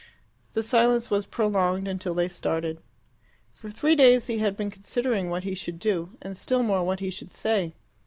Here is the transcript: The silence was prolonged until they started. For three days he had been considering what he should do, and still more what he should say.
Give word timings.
The 0.53 0.63
silence 0.63 1.11
was 1.11 1.27
prolonged 1.27 1.87
until 1.87 2.15
they 2.15 2.27
started. 2.27 2.81
For 3.53 3.69
three 3.69 3.95
days 3.95 4.25
he 4.25 4.39
had 4.39 4.57
been 4.57 4.71
considering 4.71 5.29
what 5.29 5.43
he 5.43 5.53
should 5.53 5.77
do, 5.77 6.17
and 6.23 6.35
still 6.35 6.63
more 6.63 6.83
what 6.83 7.01
he 7.01 7.11
should 7.11 7.29
say. 7.29 7.75